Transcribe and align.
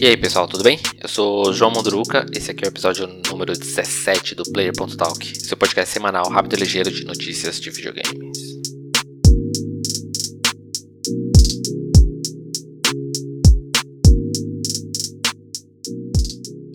E 0.00 0.06
aí 0.06 0.16
pessoal, 0.16 0.48
tudo 0.48 0.64
bem? 0.64 0.80
Eu 0.98 1.10
sou 1.10 1.52
João 1.52 1.70
Munduruca, 1.70 2.24
esse 2.34 2.50
aqui 2.50 2.64
é 2.64 2.68
o 2.68 2.70
episódio 2.70 3.06
número 3.28 3.52
17 3.52 4.34
do 4.34 4.44
Player.talk, 4.44 5.38
seu 5.38 5.58
podcast 5.58 5.92
semanal 5.92 6.26
rápido 6.30 6.54
e 6.54 6.60
ligeiro 6.60 6.90
de 6.90 7.04
notícias 7.04 7.60
de 7.60 7.68
videogames. 7.70 8.38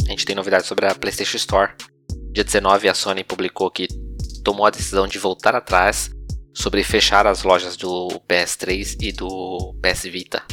A 0.05 0.11
gente 0.11 0.23
tem 0.23 0.35
novidades 0.35 0.67
sobre 0.67 0.85
a 0.85 0.93
PlayStation 0.93 1.37
Store. 1.37 1.71
Dia 2.31 2.43
19 2.43 2.89
a 2.89 2.93
Sony 2.93 3.23
publicou 3.23 3.71
que 3.71 3.87
tomou 4.43 4.67
a 4.67 4.69
decisão 4.69 5.07
de 5.07 5.17
voltar 5.17 5.55
atrás 5.55 6.11
sobre 6.53 6.83
fechar 6.83 7.25
as 7.25 7.41
lojas 7.41 7.75
do 7.75 8.21
PS3 8.29 8.97
e 9.01 9.11
do 9.11 9.73
PS 9.81 10.03
Vita. 10.03 10.43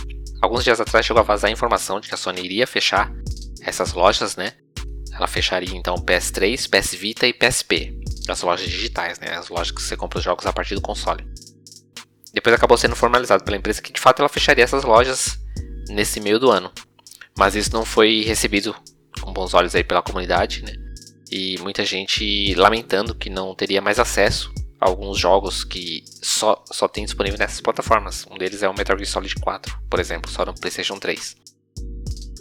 Alguns 0.42 0.64
dias 0.64 0.80
atrás 0.80 1.06
chegou 1.06 1.20
a 1.20 1.24
vazar 1.24 1.48
a 1.48 1.52
informação 1.52 2.00
de 2.00 2.08
que 2.08 2.14
a 2.14 2.18
Sony 2.18 2.44
iria 2.44 2.66
fechar 2.66 3.12
essas 3.62 3.92
lojas, 3.92 4.34
né? 4.34 4.52
Ela 5.12 5.28
fecharia 5.28 5.76
então 5.76 5.94
PS3, 5.94 6.68
PS 6.68 6.94
Vita 6.96 7.28
e 7.28 7.32
PSP, 7.32 7.96
as 8.28 8.42
lojas 8.42 8.68
digitais, 8.68 9.20
né? 9.20 9.36
As 9.36 9.48
lojas 9.48 9.70
que 9.70 9.80
você 9.80 9.96
compra 9.96 10.18
os 10.18 10.24
jogos 10.24 10.44
a 10.44 10.52
partir 10.52 10.74
do 10.74 10.80
console. 10.80 11.24
Depois 12.34 12.52
acabou 12.52 12.76
sendo 12.76 12.96
formalizado 12.96 13.44
pela 13.44 13.56
empresa 13.56 13.80
que 13.80 13.92
de 13.92 14.00
fato 14.00 14.18
ela 14.18 14.28
fecharia 14.28 14.64
essas 14.64 14.82
lojas 14.82 15.38
nesse 15.88 16.18
meio 16.18 16.40
do 16.40 16.50
ano. 16.50 16.72
Mas 17.38 17.54
isso 17.54 17.72
não 17.72 17.84
foi 17.84 18.22
recebido 18.22 18.74
com 19.20 19.32
bons 19.32 19.54
olhos 19.54 19.76
aí 19.76 19.84
pela 19.84 20.02
comunidade, 20.02 20.64
né? 20.64 20.72
E 21.30 21.56
muita 21.60 21.84
gente 21.84 22.52
lamentando 22.56 23.14
que 23.14 23.30
não 23.30 23.54
teria 23.54 23.80
mais 23.80 24.00
acesso 24.00 24.52
alguns 24.82 25.18
jogos 25.18 25.62
que 25.62 26.04
só, 26.20 26.62
só 26.70 26.88
tem 26.88 27.04
disponível 27.04 27.38
nessas 27.38 27.60
plataformas. 27.60 28.26
Um 28.30 28.36
deles 28.36 28.62
é 28.62 28.68
o 28.68 28.74
Metal 28.76 28.98
Gear 28.98 29.08
Solid 29.08 29.34
4, 29.36 29.78
por 29.88 30.00
exemplo, 30.00 30.30
só 30.30 30.44
no 30.44 30.54
PlayStation 30.54 30.98
3. 30.98 31.36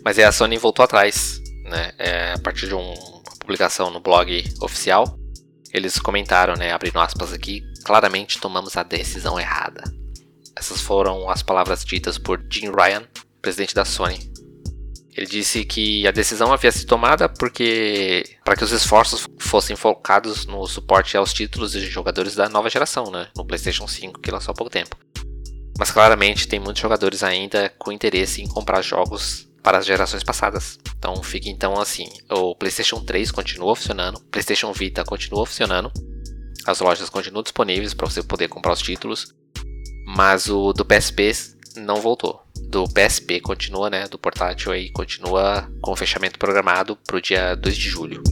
Mas 0.03 0.17
é, 0.17 0.25
a 0.25 0.31
Sony 0.31 0.57
voltou 0.57 0.83
atrás, 0.83 1.39
né? 1.65 1.91
É, 1.99 2.33
a 2.33 2.39
partir 2.39 2.67
de 2.67 2.73
uma 2.73 2.95
publicação 3.39 3.91
no 3.91 3.99
blog 3.99 4.43
oficial, 4.61 5.19
eles 5.71 5.99
comentaram, 5.99 6.55
né, 6.55 6.73
abrindo 6.73 6.99
aspas 6.99 7.31
aqui, 7.31 7.61
claramente 7.85 8.39
tomamos 8.39 8.75
a 8.75 8.83
decisão 8.83 9.39
errada. 9.39 9.83
Essas 10.55 10.81
foram 10.81 11.29
as 11.29 11.41
palavras 11.41 11.85
ditas 11.85 12.17
por 12.17 12.43
Jim 12.51 12.71
Ryan, 12.71 13.03
presidente 13.41 13.73
da 13.73 13.85
Sony, 13.85 14.30
ele 15.15 15.25
disse 15.25 15.65
que 15.65 16.07
a 16.07 16.11
decisão 16.11 16.53
havia 16.53 16.71
sido 16.71 16.87
tomada 16.87 17.27
porque 17.27 18.23
para 18.43 18.55
que 18.55 18.63
os 18.63 18.71
esforços 18.71 19.27
fossem 19.39 19.75
focados 19.75 20.45
no 20.45 20.65
suporte 20.67 21.17
aos 21.17 21.33
títulos 21.33 21.73
de 21.73 21.81
jogadores 21.81 22.35
da 22.35 22.47
nova 22.47 22.69
geração, 22.69 23.11
né, 23.11 23.27
no 23.35 23.45
PlayStation 23.45 23.87
5 23.87 24.21
que 24.21 24.31
lançou 24.31 24.53
há 24.53 24.55
pouco 24.55 24.71
tempo. 24.71 24.95
Mas 25.77 25.91
claramente 25.91 26.47
tem 26.47 26.59
muitos 26.59 26.81
jogadores 26.81 27.23
ainda 27.23 27.69
com 27.77 27.91
interesse 27.91 28.41
em 28.41 28.47
comprar 28.47 28.81
jogos 28.81 29.49
para 29.61 29.77
as 29.77 29.85
gerações 29.85 30.23
passadas. 30.23 30.79
Então 30.97 31.21
fica 31.21 31.49
então 31.49 31.79
assim, 31.79 32.07
o 32.29 32.55
PlayStation 32.55 33.03
3 33.03 33.31
continua 33.31 33.75
funcionando, 33.75 34.19
PlayStation 34.31 34.71
Vita 34.71 35.03
continua 35.03 35.45
funcionando, 35.45 35.91
as 36.65 36.79
lojas 36.79 37.09
continuam 37.09 37.43
disponíveis 37.43 37.93
para 37.93 38.09
você 38.09 38.23
poder 38.23 38.47
comprar 38.47 38.73
os 38.73 38.81
títulos, 38.81 39.33
mas 40.05 40.47
o 40.47 40.71
do 40.71 40.85
PSP 40.85 41.31
não 41.75 41.97
voltou 41.97 42.41
do 42.67 42.85
PSP 42.87 43.39
continua, 43.39 43.89
né, 43.89 44.07
do 44.07 44.17
portátil 44.17 44.71
aí, 44.71 44.89
continua 44.89 45.69
com 45.81 45.91
o 45.91 45.95
fechamento 45.95 46.39
programado 46.39 46.95
para 46.95 47.17
o 47.17 47.21
dia 47.21 47.55
2 47.55 47.75
de 47.75 47.89
julho. 47.89 48.23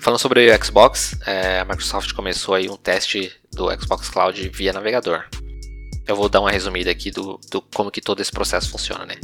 Falando 0.00 0.20
sobre 0.20 0.50
o 0.50 0.64
Xbox, 0.64 1.14
é, 1.26 1.60
a 1.60 1.64
Microsoft 1.66 2.12
começou 2.14 2.54
aí 2.54 2.70
um 2.70 2.76
teste 2.76 3.30
do 3.52 3.68
Xbox 3.78 4.08
Cloud 4.08 4.48
via 4.48 4.72
navegador. 4.72 5.24
Eu 6.08 6.16
vou 6.16 6.30
dar 6.30 6.40
uma 6.40 6.50
resumida 6.50 6.90
aqui 6.90 7.10
do, 7.10 7.38
do 7.50 7.60
como 7.60 7.90
que 7.90 8.00
todo 8.00 8.22
esse 8.22 8.32
processo 8.32 8.70
funciona, 8.70 9.04
né? 9.04 9.14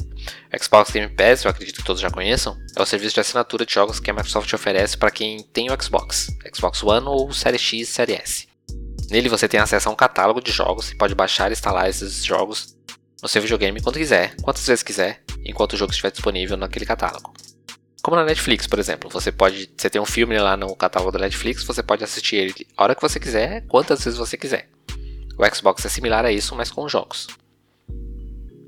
Xbox 0.60 0.90
Game 0.90 1.08
Pass, 1.08 1.42
eu 1.42 1.50
acredito 1.50 1.76
que 1.76 1.82
todos 1.82 2.02
já 2.02 2.10
conheçam, 2.10 2.58
é 2.76 2.82
o 2.82 2.84
serviço 2.84 3.14
de 3.14 3.20
assinatura 3.20 3.64
de 3.64 3.72
jogos 3.72 3.98
que 3.98 4.10
a 4.10 4.12
Microsoft 4.12 4.52
oferece 4.52 4.94
para 4.94 5.10
quem 5.10 5.42
tem 5.42 5.70
o 5.70 5.82
Xbox, 5.82 6.28
Xbox 6.54 6.82
One 6.82 7.06
ou 7.06 7.32
Série 7.32 7.58
X 7.58 7.88
Série 7.88 8.12
S. 8.12 8.46
Nele 9.10 9.30
você 9.30 9.48
tem 9.48 9.58
acesso 9.58 9.88
a 9.88 9.92
um 9.92 9.96
catálogo 9.96 10.42
de 10.42 10.52
jogos 10.52 10.90
e 10.90 10.94
pode 10.94 11.14
baixar 11.14 11.50
e 11.50 11.54
instalar 11.54 11.88
esses 11.88 12.22
jogos 12.22 12.76
no 13.22 13.28
seu 13.28 13.40
videogame 13.40 13.80
quando 13.80 13.96
quiser, 13.96 14.36
quantas 14.42 14.66
vezes 14.66 14.82
quiser, 14.82 15.22
enquanto 15.42 15.72
o 15.72 15.76
jogo 15.78 15.90
estiver 15.90 16.10
disponível 16.10 16.58
naquele 16.58 16.84
catálogo. 16.84 17.32
Como 18.02 18.14
na 18.14 18.24
Netflix, 18.24 18.66
por 18.66 18.78
exemplo, 18.78 19.08
você 19.08 19.32
pode, 19.32 19.70
você 19.74 19.88
tem 19.88 20.02
um 20.02 20.04
filme 20.04 20.38
lá 20.38 20.54
no 20.54 20.76
catálogo 20.76 21.12
da 21.12 21.20
Netflix, 21.20 21.64
você 21.64 21.82
pode 21.82 22.04
assistir 22.04 22.36
ele 22.36 22.54
a 22.76 22.82
hora 22.82 22.94
que 22.94 23.00
você 23.00 23.18
quiser, 23.18 23.64
quantas 23.68 24.04
vezes 24.04 24.18
você 24.18 24.36
quiser. 24.36 24.68
O 25.38 25.54
Xbox 25.54 25.84
é 25.84 25.88
similar 25.88 26.24
a 26.24 26.32
isso, 26.32 26.54
mas 26.54 26.70
com 26.70 26.88
jogos 26.88 27.26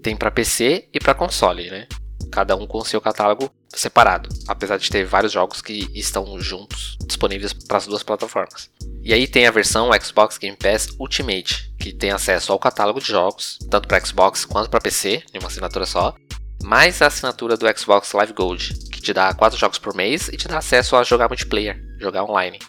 tem 0.06 0.14
para 0.14 0.30
PC 0.30 0.88
e 0.94 1.00
para 1.00 1.16
console, 1.16 1.68
né? 1.68 1.88
Cada 2.30 2.54
um 2.54 2.64
com 2.64 2.84
seu 2.84 3.00
catálogo 3.00 3.50
separado, 3.68 4.28
apesar 4.46 4.76
de 4.76 4.88
ter 4.88 5.04
vários 5.04 5.32
jogos 5.32 5.60
que 5.60 5.90
estão 5.92 6.38
juntos, 6.38 6.96
disponíveis 7.04 7.52
para 7.52 7.78
as 7.78 7.88
duas 7.88 8.04
plataformas. 8.04 8.70
E 9.02 9.12
aí 9.12 9.26
tem 9.26 9.48
a 9.48 9.50
versão 9.50 9.90
Xbox 10.00 10.38
Game 10.38 10.56
Pass 10.56 10.90
Ultimate, 11.00 11.74
que 11.76 11.92
tem 11.92 12.12
acesso 12.12 12.52
ao 12.52 12.58
catálogo 12.58 13.00
de 13.00 13.08
jogos, 13.08 13.58
tanto 13.68 13.88
para 13.88 14.04
Xbox 14.04 14.44
quanto 14.44 14.70
para 14.70 14.80
PC, 14.80 15.24
em 15.34 15.40
uma 15.40 15.48
assinatura 15.48 15.86
só, 15.86 16.14
mais 16.62 17.02
a 17.02 17.08
assinatura 17.08 17.56
do 17.56 17.66
Xbox 17.76 18.12
Live 18.12 18.32
Gold, 18.32 18.74
que 18.92 19.02
te 19.02 19.12
dá 19.12 19.34
4 19.34 19.58
jogos 19.58 19.78
por 19.80 19.92
mês 19.92 20.28
e 20.28 20.36
te 20.36 20.46
dá 20.46 20.58
acesso 20.58 20.94
a 20.94 21.02
jogar 21.02 21.26
multiplayer, 21.26 21.82
jogar 21.98 22.22
online 22.22 22.60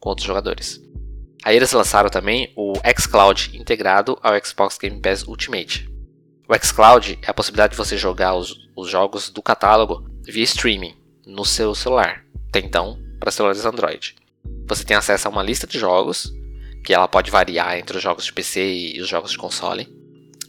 com 0.00 0.08
outros 0.08 0.26
jogadores. 0.26 0.80
Aí 1.42 1.56
eles 1.56 1.72
lançaram 1.72 2.10
também 2.10 2.52
o 2.56 2.74
xCloud 2.98 3.56
integrado 3.58 4.18
ao 4.22 4.32
Xbox 4.44 4.76
Game 4.78 5.00
Pass 5.00 5.22
Ultimate, 5.26 5.90
o 6.50 6.66
xCloud 6.66 7.16
é 7.22 7.30
a 7.30 7.32
possibilidade 7.32 7.74
de 7.74 7.76
você 7.76 7.96
jogar 7.96 8.34
os, 8.34 8.68
os 8.74 8.90
jogos 8.90 9.30
do 9.30 9.40
catálogo 9.40 10.04
via 10.24 10.42
streaming 10.42 10.96
no 11.24 11.44
seu 11.44 11.76
celular, 11.76 12.24
até 12.48 12.58
então 12.58 12.98
para 13.20 13.30
celulares 13.30 13.64
Android. 13.64 14.16
Você 14.66 14.82
tem 14.82 14.96
acesso 14.96 15.28
a 15.28 15.30
uma 15.30 15.44
lista 15.44 15.64
de 15.64 15.78
jogos, 15.78 16.34
que 16.84 16.92
ela 16.92 17.06
pode 17.06 17.30
variar 17.30 17.78
entre 17.78 17.96
os 17.96 18.02
jogos 18.02 18.24
de 18.24 18.32
PC 18.32 18.96
e 18.96 19.00
os 19.00 19.08
jogos 19.08 19.30
de 19.30 19.38
console, 19.38 19.88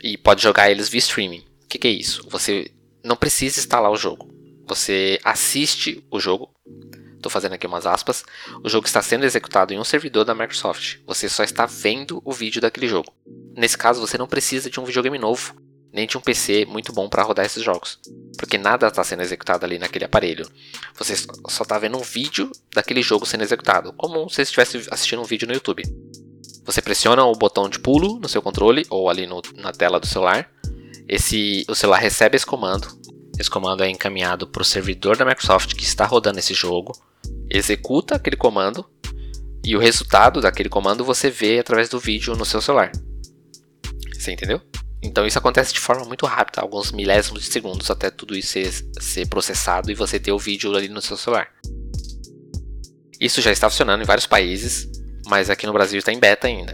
e 0.01 0.17
pode 0.17 0.41
jogar 0.41 0.71
eles 0.71 0.89
via 0.89 0.97
streaming. 0.97 1.45
O 1.65 1.67
que, 1.69 1.77
que 1.77 1.87
é 1.87 1.91
isso? 1.91 2.27
Você 2.31 2.71
não 3.03 3.15
precisa 3.15 3.59
instalar 3.59 3.91
o 3.91 3.95
jogo. 3.95 4.27
Você 4.67 5.19
assiste 5.23 6.03
o 6.09 6.19
jogo. 6.19 6.49
Estou 7.21 7.31
fazendo 7.31 7.53
aqui 7.53 7.67
umas 7.67 7.85
aspas. 7.85 8.25
O 8.63 8.67
jogo 8.67 8.87
está 8.87 8.99
sendo 8.99 9.25
executado 9.25 9.73
em 9.73 9.79
um 9.79 9.83
servidor 9.83 10.25
da 10.25 10.33
Microsoft. 10.33 10.97
Você 11.05 11.29
só 11.29 11.43
está 11.43 11.67
vendo 11.67 12.19
o 12.25 12.33
vídeo 12.33 12.59
daquele 12.59 12.87
jogo. 12.87 13.13
Nesse 13.55 13.77
caso, 13.77 14.01
você 14.01 14.17
não 14.17 14.27
precisa 14.27 14.71
de 14.71 14.79
um 14.79 14.85
videogame 14.85 15.19
novo 15.19 15.55
nem 15.93 16.07
de 16.07 16.17
um 16.17 16.21
PC 16.21 16.65
muito 16.65 16.93
bom 16.93 17.09
para 17.09 17.23
rodar 17.23 17.45
esses 17.45 17.63
jogos. 17.63 17.99
Porque 18.37 18.57
nada 18.57 18.87
está 18.87 19.03
sendo 19.03 19.21
executado 19.21 19.65
ali 19.65 19.77
naquele 19.77 20.05
aparelho. 20.05 20.47
Você 20.97 21.15
só 21.15 21.63
está 21.63 21.77
vendo 21.77 21.97
um 21.97 22.01
vídeo 22.01 22.49
daquele 22.73 23.01
jogo 23.01 23.25
sendo 23.25 23.43
executado, 23.43 23.93
como 23.93 24.29
se 24.29 24.41
estivesse 24.41 24.87
assistindo 24.89 25.21
um 25.21 25.25
vídeo 25.25 25.47
no 25.47 25.53
YouTube. 25.53 25.83
Você 26.65 26.81
pressiona 26.81 27.23
o 27.25 27.35
botão 27.35 27.67
de 27.67 27.79
pulo 27.79 28.19
no 28.19 28.29
seu 28.29 28.41
controle 28.41 28.85
ou 28.89 29.09
ali 29.09 29.27
no, 29.27 29.41
na 29.55 29.71
tela 29.71 29.99
do 29.99 30.07
celular. 30.07 30.49
Esse, 31.07 31.65
o 31.67 31.75
celular 31.75 31.99
recebe 31.99 32.35
esse 32.35 32.45
comando. 32.45 32.87
Esse 33.37 33.49
comando 33.49 33.83
é 33.83 33.89
encaminhado 33.89 34.47
para 34.47 34.61
o 34.61 34.65
servidor 34.65 35.17
da 35.17 35.25
Microsoft 35.25 35.75
que 35.75 35.83
está 35.83 36.05
rodando 36.05 36.39
esse 36.39 36.53
jogo. 36.53 36.93
Executa 37.53 38.15
aquele 38.15 38.37
comando 38.37 38.85
e 39.63 39.75
o 39.75 39.79
resultado 39.79 40.39
daquele 40.39 40.69
comando 40.69 41.03
você 41.03 41.29
vê 41.29 41.59
através 41.59 41.89
do 41.89 41.99
vídeo 41.99 42.33
no 42.35 42.45
seu 42.45 42.61
celular. 42.61 42.91
Você 44.13 44.31
entendeu? 44.31 44.61
Então 45.03 45.25
isso 45.25 45.37
acontece 45.37 45.73
de 45.73 45.79
forma 45.79 46.05
muito 46.05 46.25
rápida, 46.25 46.61
alguns 46.61 46.91
milésimos 46.93 47.43
de 47.43 47.51
segundos 47.51 47.91
até 47.91 48.09
tudo 48.09 48.37
isso 48.37 48.49
ser, 48.49 48.71
ser 48.99 49.27
processado 49.27 49.91
e 49.91 49.95
você 49.95 50.17
ter 50.19 50.31
o 50.31 50.39
vídeo 50.39 50.73
ali 50.75 50.87
no 50.87 51.01
seu 51.01 51.17
celular. 51.17 51.49
Isso 53.19 53.41
já 53.41 53.51
está 53.51 53.69
funcionando 53.69 54.01
em 54.01 54.05
vários 54.05 54.25
países, 54.25 54.89
mas 55.27 55.49
aqui 55.49 55.67
no 55.67 55.73
Brasil 55.73 55.99
está 55.99 56.13
em 56.13 56.19
beta 56.19 56.47
ainda, 56.47 56.71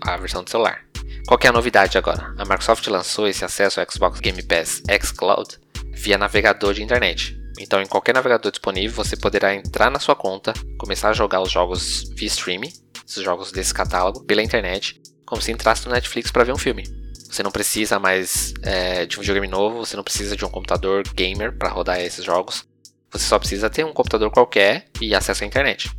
a 0.00 0.16
versão 0.16 0.44
do 0.44 0.50
celular. 0.50 0.84
Qual 1.26 1.38
é 1.42 1.48
a 1.48 1.52
novidade 1.52 1.98
agora? 1.98 2.32
A 2.38 2.44
Microsoft 2.44 2.86
lançou 2.86 3.26
esse 3.26 3.44
acesso 3.44 3.80
ao 3.80 3.86
Xbox 3.90 4.20
Game 4.20 4.42
Pass 4.42 4.82
xCloud 5.02 5.58
via 5.92 6.16
navegador 6.16 6.74
de 6.74 6.82
internet. 6.82 7.41
Então, 7.58 7.80
em 7.80 7.86
qualquer 7.86 8.14
navegador 8.14 8.50
disponível, 8.50 9.04
você 9.04 9.16
poderá 9.16 9.54
entrar 9.54 9.90
na 9.90 9.98
sua 9.98 10.16
conta, 10.16 10.52
começar 10.78 11.10
a 11.10 11.12
jogar 11.12 11.40
os 11.40 11.50
jogos 11.50 12.10
via 12.14 12.28
streaming, 12.28 12.72
esses 13.06 13.22
jogos 13.22 13.52
desse 13.52 13.74
catálogo, 13.74 14.24
pela 14.24 14.42
internet, 14.42 15.00
como 15.26 15.40
se 15.40 15.52
entrasse 15.52 15.86
no 15.86 15.92
Netflix 15.92 16.30
para 16.30 16.44
ver 16.44 16.52
um 16.52 16.58
filme. 16.58 16.84
Você 17.30 17.42
não 17.42 17.50
precisa 17.50 17.98
mais 17.98 18.52
é, 18.62 19.06
de 19.06 19.16
um 19.16 19.20
videogame 19.20 19.48
novo, 19.48 19.78
você 19.78 19.96
não 19.96 20.04
precisa 20.04 20.36
de 20.36 20.44
um 20.44 20.50
computador 20.50 21.02
gamer 21.14 21.56
para 21.56 21.70
rodar 21.70 22.00
esses 22.00 22.24
jogos. 22.24 22.66
Você 23.10 23.26
só 23.26 23.38
precisa 23.38 23.70
ter 23.70 23.84
um 23.84 23.92
computador 23.92 24.30
qualquer 24.30 24.88
e 25.00 25.14
acesso 25.14 25.44
à 25.44 25.46
internet. 25.46 25.90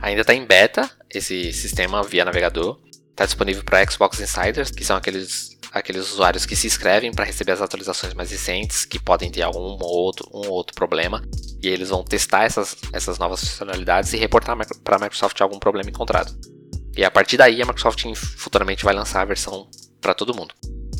Ainda 0.00 0.22
está 0.22 0.34
em 0.34 0.44
beta 0.44 0.90
esse 1.10 1.52
sistema 1.52 2.02
via 2.02 2.24
navegador. 2.24 2.78
Está 3.10 3.26
disponível 3.26 3.62
para 3.62 3.84
Xbox 3.90 4.20
Insiders, 4.20 4.70
que 4.70 4.84
são 4.84 4.96
aqueles, 4.96 5.58
aqueles 5.72 6.12
usuários 6.12 6.44
que 6.44 6.56
se 6.56 6.66
inscrevem 6.66 7.12
para 7.12 7.24
receber 7.24 7.52
as 7.52 7.60
atualizações 7.60 8.14
mais 8.14 8.30
recentes, 8.30 8.84
que 8.84 8.98
podem 8.98 9.30
ter 9.30 9.42
algum 9.42 9.78
ou 9.80 10.04
outro, 10.04 10.28
um 10.32 10.46
ou 10.46 10.50
outro 10.50 10.74
problema. 10.74 11.22
E 11.62 11.68
eles 11.68 11.90
vão 11.90 12.02
testar 12.02 12.44
essas, 12.44 12.76
essas 12.92 13.18
novas 13.18 13.40
funcionalidades 13.40 14.12
e 14.12 14.16
reportar 14.16 14.56
para 14.82 14.96
a 14.96 14.98
Microsoft 14.98 15.40
algum 15.40 15.58
problema 15.58 15.88
encontrado. 15.88 16.34
E 16.96 17.04
a 17.04 17.10
partir 17.10 17.36
daí 17.36 17.62
a 17.62 17.66
Microsoft 17.66 18.04
futuramente 18.16 18.84
vai 18.84 18.94
lançar 18.94 19.20
a 19.22 19.24
versão 19.24 19.68
para 20.00 20.14
todo 20.14 20.34
mundo. 20.34 20.54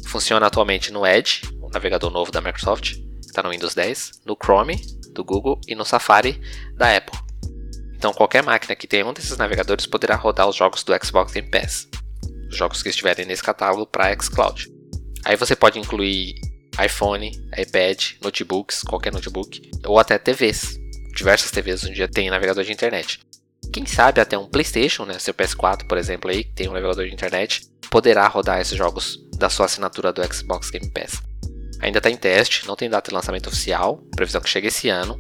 Funciona 0.07 0.47
atualmente 0.47 0.93
no 0.93 1.07
Edge, 1.07 1.43
o 1.61 1.69
navegador 1.69 2.11
novo 2.11 2.31
da 2.31 2.41
Microsoft, 2.41 2.97
está 3.21 3.43
no 3.43 3.51
Windows 3.51 3.75
10, 3.75 4.23
no 4.25 4.37
Chrome 4.37 4.77
do 5.13 5.25
Google 5.25 5.61
e 5.67 5.75
no 5.75 5.85
Safari 5.85 6.41
da 6.75 6.97
Apple. 6.97 7.19
Então 7.95 8.13
qualquer 8.13 8.43
máquina 8.43 8.75
que 8.75 8.87
tenha 8.87 9.07
um 9.07 9.13
desses 9.13 9.37
navegadores 9.37 9.87
poderá 9.87 10.17
rodar 10.17 10.49
os 10.49 10.57
jogos 10.57 10.83
do 10.83 10.93
Xbox 11.05 11.33
Game 11.33 11.51
Pass, 11.51 11.87
os 12.51 12.57
jogos 12.57 12.83
que 12.83 12.89
estiverem 12.89 13.25
nesse 13.25 13.43
catálogo 13.43 13.87
para 13.87 14.15
xCloud. 14.21 14.71
Aí 15.25 15.37
você 15.37 15.55
pode 15.55 15.79
incluir 15.79 16.35
iPhone, 16.85 17.31
iPad, 17.57 18.13
notebooks, 18.23 18.83
qualquer 18.83 19.13
notebook, 19.13 19.71
ou 19.87 19.99
até 19.99 20.19
TVs. 20.19 20.79
Diversas 21.15 21.51
TVs 21.51 21.83
hoje 21.83 21.93
em 21.93 21.95
dia 21.95 22.09
têm 22.09 22.31
navegador 22.31 22.65
de 22.65 22.73
internet. 22.73 23.21
Quem 23.73 23.87
sabe 23.87 24.21
até 24.21 24.37
um 24.37 24.47
PlayStation, 24.47 25.05
né, 25.05 25.19
seu 25.19 25.35
PS4, 25.35 25.87
por 25.87 25.99
exemplo, 25.99 26.31
aí, 26.31 26.45
que 26.45 26.53
tem 26.53 26.69
um 26.69 26.73
navegador 26.73 27.07
de 27.07 27.13
internet, 27.13 27.63
poderá 27.91 28.27
rodar 28.27 28.61
esses 28.61 28.77
jogos 28.77 29.19
da 29.37 29.49
sua 29.49 29.67
assinatura 29.67 30.13
do 30.13 30.23
Xbox 30.33 30.71
Game 30.71 30.91
Pass. 30.91 31.23
Ainda 31.81 31.99
está 31.99 32.11
em 32.11 32.17
teste, 32.17 32.67
não 32.67 32.77
tem 32.77 32.91
data 32.91 33.11
de 33.11 33.15
lançamento 33.15 33.49
oficial, 33.49 33.99
previsão 34.15 34.41
que 34.41 34.49
chegue 34.49 34.69
esse 34.69 34.89
ano. 34.89 35.19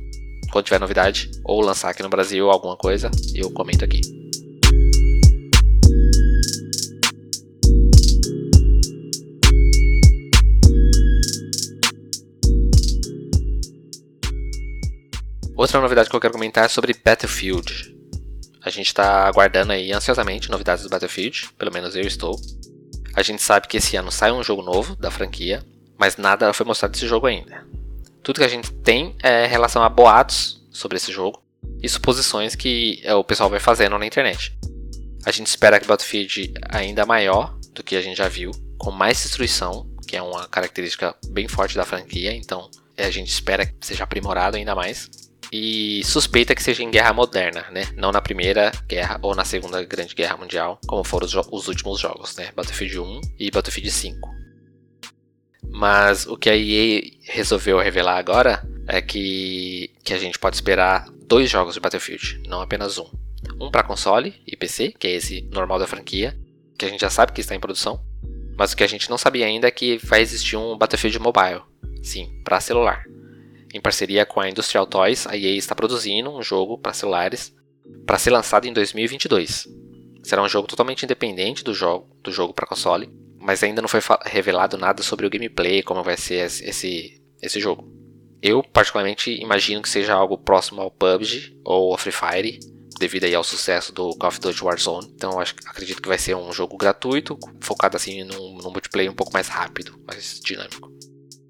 Quando 0.52 0.64
tiver 0.64 0.80
novidade 0.80 1.30
ou 1.44 1.60
lançar 1.60 1.90
aqui 1.90 2.02
no 2.02 2.08
Brasil 2.08 2.50
alguma 2.50 2.76
coisa, 2.76 3.10
eu 3.34 3.50
comento 3.50 3.84
aqui. 3.84 4.19
Outra 15.60 15.78
novidade 15.78 16.08
que 16.08 16.16
eu 16.16 16.20
quero 16.20 16.32
comentar 16.32 16.64
é 16.64 16.68
sobre 16.68 16.94
Battlefield. 17.04 17.94
A 18.62 18.70
gente 18.70 18.86
está 18.86 19.26
aguardando 19.26 19.72
aí 19.72 19.92
ansiosamente 19.92 20.50
novidades 20.50 20.84
do 20.84 20.88
Battlefield, 20.88 21.50
pelo 21.58 21.70
menos 21.70 21.94
eu 21.94 22.00
estou. 22.00 22.40
A 23.12 23.20
gente 23.20 23.42
sabe 23.42 23.68
que 23.68 23.76
esse 23.76 23.94
ano 23.94 24.10
sai 24.10 24.32
um 24.32 24.42
jogo 24.42 24.62
novo 24.62 24.96
da 24.96 25.10
franquia, 25.10 25.62
mas 25.98 26.16
nada 26.16 26.50
foi 26.54 26.64
mostrado 26.64 26.92
desse 26.92 27.06
jogo 27.06 27.26
ainda. 27.26 27.62
Tudo 28.22 28.38
que 28.38 28.44
a 28.44 28.48
gente 28.48 28.72
tem 28.72 29.14
é 29.22 29.44
relação 29.44 29.82
a 29.82 29.88
boatos 29.90 30.66
sobre 30.70 30.96
esse 30.96 31.12
jogo 31.12 31.42
e 31.82 31.86
suposições 31.90 32.54
que 32.54 32.98
é, 33.04 33.14
o 33.14 33.22
pessoal 33.22 33.50
vai 33.50 33.60
fazendo 33.60 33.98
na 33.98 34.06
internet. 34.06 34.56
A 35.26 35.30
gente 35.30 35.48
espera 35.48 35.78
que 35.78 35.86
Battlefield 35.86 36.54
ainda 36.70 37.04
maior 37.04 37.54
do 37.74 37.84
que 37.84 37.96
a 37.96 38.00
gente 38.00 38.16
já 38.16 38.28
viu, 38.28 38.50
com 38.78 38.90
mais 38.90 39.20
destruição, 39.20 39.86
que 40.08 40.16
é 40.16 40.22
uma 40.22 40.48
característica 40.48 41.14
bem 41.28 41.48
forte 41.48 41.76
da 41.76 41.84
franquia, 41.84 42.32
então 42.32 42.70
a 42.96 43.10
gente 43.10 43.28
espera 43.28 43.66
que 43.66 43.74
seja 43.86 44.04
aprimorado 44.04 44.56
ainda 44.56 44.74
mais 44.74 45.29
e 45.52 46.02
suspeita 46.04 46.54
que 46.54 46.62
seja 46.62 46.82
em 46.82 46.90
guerra 46.90 47.12
moderna, 47.12 47.66
né? 47.70 47.88
Não 47.96 48.12
na 48.12 48.20
primeira 48.20 48.70
guerra 48.86 49.18
ou 49.22 49.34
na 49.34 49.44
segunda 49.44 49.82
grande 49.84 50.14
guerra 50.14 50.36
mundial, 50.36 50.80
como 50.86 51.02
foram 51.02 51.26
os, 51.26 51.34
os 51.34 51.68
últimos 51.68 51.98
jogos, 51.98 52.36
né? 52.36 52.50
Battlefield 52.54 53.00
1 53.00 53.20
e 53.38 53.50
Battlefield 53.50 53.90
5. 53.90 54.30
Mas 55.68 56.26
o 56.26 56.36
que 56.36 56.50
a 56.50 56.56
EA 56.56 57.02
resolveu 57.24 57.78
revelar 57.78 58.18
agora 58.18 58.62
é 58.86 59.00
que, 59.00 59.92
que 60.02 60.12
a 60.12 60.18
gente 60.18 60.38
pode 60.38 60.56
esperar 60.56 61.08
dois 61.26 61.48
jogos 61.48 61.74
de 61.74 61.80
Battlefield, 61.80 62.42
não 62.46 62.60
apenas 62.60 62.98
um. 62.98 63.06
Um 63.60 63.70
para 63.70 63.82
console 63.82 64.34
e 64.46 64.56
PC, 64.56 64.94
que 64.98 65.06
é 65.06 65.12
esse 65.12 65.42
normal 65.52 65.78
da 65.78 65.86
franquia, 65.86 66.36
que 66.78 66.84
a 66.84 66.88
gente 66.88 67.00
já 67.00 67.10
sabe 67.10 67.32
que 67.32 67.40
está 67.40 67.54
em 67.54 67.60
produção. 67.60 68.00
Mas 68.56 68.72
o 68.72 68.76
que 68.76 68.84
a 68.84 68.86
gente 68.86 69.08
não 69.08 69.16
sabia 69.16 69.46
ainda 69.46 69.68
é 69.68 69.70
que 69.70 69.98
vai 69.98 70.20
existir 70.20 70.56
um 70.56 70.76
Battlefield 70.76 71.18
Mobile, 71.18 71.62
sim, 72.02 72.40
para 72.44 72.60
celular. 72.60 73.04
Em 73.72 73.80
parceria 73.80 74.26
com 74.26 74.40
a 74.40 74.48
Industrial 74.48 74.86
Toys, 74.86 75.26
a 75.26 75.36
EA 75.36 75.56
está 75.56 75.74
produzindo 75.74 76.30
um 76.30 76.42
jogo 76.42 76.76
para 76.76 76.92
celulares 76.92 77.54
para 78.06 78.18
ser 78.18 78.30
lançado 78.30 78.66
em 78.66 78.72
2022. 78.72 79.68
Será 80.22 80.42
um 80.42 80.48
jogo 80.48 80.66
totalmente 80.66 81.04
independente 81.04 81.64
do 81.64 81.72
jogo, 81.72 82.08
do 82.22 82.32
jogo 82.32 82.52
para 82.52 82.66
console, 82.66 83.10
mas 83.38 83.62
ainda 83.62 83.80
não 83.80 83.88
foi 83.88 84.00
revelado 84.24 84.76
nada 84.76 85.02
sobre 85.02 85.26
o 85.26 85.30
gameplay, 85.30 85.82
como 85.82 86.02
vai 86.02 86.16
ser 86.16 86.44
esse, 86.44 87.22
esse 87.40 87.60
jogo. 87.60 87.90
Eu, 88.42 88.62
particularmente, 88.62 89.30
imagino 89.30 89.82
que 89.82 89.88
seja 89.88 90.14
algo 90.14 90.36
próximo 90.36 90.80
ao 90.80 90.90
PUBG 90.90 91.58
ou 91.64 91.92
ao 91.92 91.98
Free 91.98 92.12
Fire, 92.12 92.60
devido 92.98 93.24
aí 93.24 93.34
ao 93.34 93.44
sucesso 93.44 93.92
do 93.92 94.14
Call 94.16 94.28
of 94.28 94.40
Duty 94.40 94.64
Warzone. 94.64 95.12
Então, 95.14 95.38
acho, 95.38 95.54
acredito 95.66 96.02
que 96.02 96.08
vai 96.08 96.18
ser 96.18 96.34
um 96.34 96.52
jogo 96.52 96.76
gratuito, 96.76 97.38
focado 97.60 97.96
assim 97.96 98.24
num, 98.24 98.58
num 98.58 98.70
multiplayer 98.70 99.10
um 99.10 99.14
pouco 99.14 99.32
mais 99.32 99.48
rápido, 99.48 99.98
mais 100.06 100.40
dinâmico. 100.40 100.90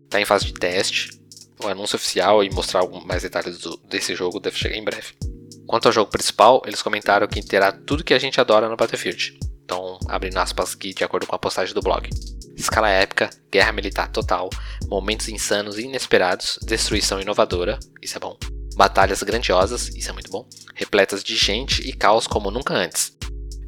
Está 0.05 0.21
em 0.21 0.25
fase 0.25 0.47
de 0.47 0.55
teste, 0.55 1.20
o 1.63 1.69
anúncio 1.69 1.97
oficial 1.97 2.43
e 2.43 2.51
mostrar 2.51 2.87
mais 3.05 3.23
detalhes 3.23 3.59
do, 3.59 3.77
desse 3.89 4.15
jogo 4.15 4.41
deve 4.41 4.57
chegar 4.57 4.77
em 4.77 4.85
breve. 4.85 5.15
Quanto 5.67 5.87
ao 5.87 5.93
jogo 5.93 6.11
principal, 6.11 6.63
eles 6.67 6.83
comentaram 6.83 7.29
que 7.29 7.43
terá 7.43 7.71
tudo 7.71 8.05
que 8.05 8.15
a 8.15 8.19
gente 8.19 8.41
adora 8.41 8.69
no 8.69 8.77
Battlefield. 8.77 9.39
Então, 9.65 9.99
abrindo 10.09 10.37
aspas 10.39 10.75
aqui 10.75 10.93
de 10.93 11.05
acordo 11.05 11.27
com 11.27 11.37
a 11.37 11.39
postagem 11.39 11.73
do 11.73 11.81
blog. 11.81 12.11
Escala 12.57 12.89
épica, 12.89 13.31
guerra 13.51 13.73
militar 13.73 14.11
total, 14.11 14.51
momentos 14.89 15.29
insanos 15.29 15.79
e 15.79 15.83
inesperados, 15.83 16.59
destruição 16.63 17.21
inovadora, 17.21 17.79
isso 18.03 18.17
é 18.17 18.21
bom. 18.21 18.37
Batalhas 18.75 19.23
grandiosas, 19.23 19.89
isso 19.89 20.11
é 20.11 20.13
muito 20.13 20.31
bom. 20.31 20.47
Repletas 20.75 21.23
de 21.23 21.37
gente 21.37 21.89
e 21.89 21.93
caos 21.93 22.27
como 22.27 22.51
nunca 22.51 22.75
antes. 22.75 23.17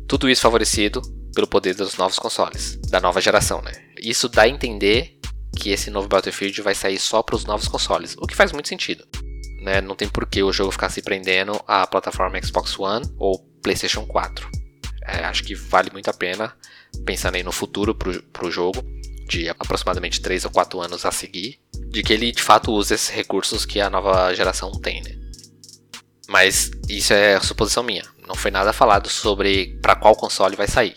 Tudo 0.09 0.29
isso 0.29 0.43
favorecido 0.43 1.00
pelo 1.35 1.47
poder 1.47 1.75
dos 1.75 1.97
novos 1.97 2.19
consoles, 2.19 2.77
da 2.89 3.00
nova 3.00 3.21
geração, 3.21 3.62
né? 3.62 3.73
Isso 4.00 4.29
dá 4.29 4.43
a 4.43 4.49
entender 4.49 5.19
que 5.62 5.70
esse 5.70 5.91
novo 5.91 6.09
Battlefield 6.09 6.61
vai 6.61 6.75
sair 6.75 6.99
só 6.99 7.23
para 7.23 7.37
os 7.37 7.44
novos 7.44 7.69
consoles, 7.69 8.17
o 8.19 8.26
que 8.26 8.35
faz 8.35 8.50
muito 8.50 8.69
sentido. 8.69 9.06
Né? 9.61 9.81
Não 9.81 9.94
tem 9.94 10.09
por 10.09 10.26
que 10.26 10.43
o 10.43 10.53
jogo 10.53 10.73
ficar 10.73 10.91
se 10.91 11.00
prendendo 11.00 11.53
à 11.69 11.87
plataforma 11.87 12.43
Xbox 12.43 12.76
One 12.76 13.06
ou 13.17 13.38
PlayStation 13.62 14.05
4. 14.05 14.50
É, 15.06 15.25
acho 15.25 15.44
que 15.44 15.55
vale 15.55 15.88
muito 15.93 16.11
a 16.11 16.12
pena, 16.12 16.53
pensando 17.06 17.37
aí 17.37 17.44
no 17.44 17.53
futuro 17.53 17.94
para 17.94 18.44
o 18.44 18.50
jogo, 18.50 18.85
de 19.29 19.49
aproximadamente 19.49 20.20
3 20.20 20.47
ou 20.47 20.50
4 20.50 20.81
anos 20.81 21.06
a 21.06 21.12
seguir, 21.12 21.61
de 21.91 22.03
que 22.03 22.12
ele 22.12 22.32
de 22.32 22.43
fato 22.43 22.73
use 22.73 22.94
esses 22.94 23.11
recursos 23.11 23.65
que 23.65 23.81
a 23.81 23.88
nova 23.88 24.35
geração 24.35 24.73
tem. 24.73 25.00
Né? 25.00 25.17
Mas 26.29 26.73
isso 26.88 27.12
é 27.12 27.38
suposição 27.38 27.85
minha. 27.85 28.05
Não 28.26 28.35
foi 28.35 28.50
nada 28.50 28.73
falado 28.73 29.08
sobre 29.08 29.79
para 29.81 29.94
qual 29.94 30.17
console 30.17 30.56
vai 30.56 30.67
sair. 30.67 30.97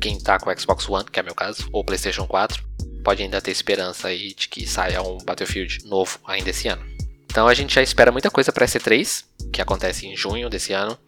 Quem 0.00 0.16
está 0.16 0.38
com 0.38 0.48
o 0.48 0.58
Xbox 0.58 0.88
One, 0.88 1.04
que 1.04 1.20
é 1.20 1.22
meu 1.22 1.34
caso, 1.34 1.68
ou 1.72 1.84
PlayStation 1.84 2.26
4, 2.26 2.67
pode 3.04 3.22
ainda 3.22 3.40
ter 3.40 3.50
esperança 3.50 4.08
aí 4.08 4.34
de 4.34 4.48
que 4.48 4.66
saia 4.66 5.02
um 5.02 5.18
Battlefield 5.18 5.84
novo 5.86 6.18
ainda 6.26 6.50
esse 6.50 6.68
ano. 6.68 6.84
Então 7.30 7.46
a 7.46 7.54
gente 7.54 7.74
já 7.74 7.82
espera 7.82 8.10
muita 8.10 8.30
coisa 8.30 8.52
para 8.52 8.66
SC3, 8.66 9.24
que 9.52 9.62
acontece 9.62 10.06
em 10.06 10.16
junho 10.16 10.48
desse 10.48 10.72
ano. 10.72 10.98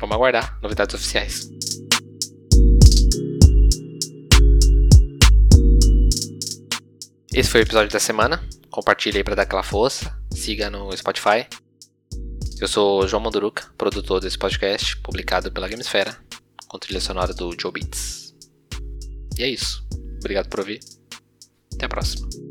Vamos 0.00 0.16
aguardar 0.16 0.58
novidades 0.62 0.94
oficiais. 0.94 1.50
Esse 7.32 7.48
foi 7.48 7.60
o 7.60 7.62
episódio 7.62 7.90
da 7.90 8.00
semana. 8.00 8.42
Compartilhe 8.70 9.18
aí 9.18 9.24
para 9.24 9.36
dar 9.36 9.42
aquela 9.42 9.62
força. 9.62 10.16
Siga 10.32 10.68
no 10.68 10.96
Spotify. 10.96 11.46
Eu 12.60 12.68
sou 12.68 13.06
João 13.06 13.22
Manduruca, 13.22 13.72
produtor 13.78 14.20
desse 14.20 14.36
podcast, 14.36 14.96
publicado 14.98 15.50
pela 15.50 15.68
Gamesfera, 15.68 16.16
com 16.68 16.78
trilha 16.78 17.00
sonora 17.00 17.32
do 17.32 17.54
Joe 17.58 17.72
Beats. 17.72 18.34
E 19.38 19.42
é 19.42 19.48
isso. 19.48 19.82
Obrigado 20.18 20.48
por 20.48 20.60
ouvir. 20.60 20.80
Até 21.74 21.86
a 21.86 21.88
próxima. 21.88 22.49